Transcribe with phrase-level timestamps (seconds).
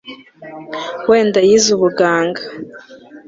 [1.09, 2.41] wenda yize ubuganga